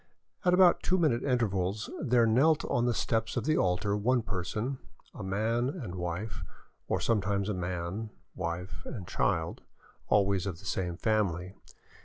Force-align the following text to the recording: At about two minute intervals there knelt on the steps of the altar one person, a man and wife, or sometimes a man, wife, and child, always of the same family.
At 0.43 0.55
about 0.55 0.81
two 0.81 0.97
minute 0.97 1.21
intervals 1.23 1.87
there 2.01 2.25
knelt 2.25 2.65
on 2.65 2.85
the 2.85 2.93
steps 2.95 3.37
of 3.37 3.43
the 3.45 3.55
altar 3.55 3.95
one 3.95 4.23
person, 4.23 4.79
a 5.13 5.21
man 5.23 5.69
and 5.69 5.93
wife, 5.93 6.41
or 6.87 6.99
sometimes 6.99 7.49
a 7.49 7.53
man, 7.53 8.09
wife, 8.33 8.81
and 8.83 9.07
child, 9.07 9.61
always 10.07 10.47
of 10.47 10.57
the 10.57 10.65
same 10.65 10.97
family. 10.97 11.53